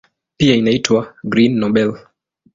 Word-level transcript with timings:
Pia 0.37 0.55
inaitwa 0.55 1.13
"Green 1.23 1.57
Nobel". 1.57 1.93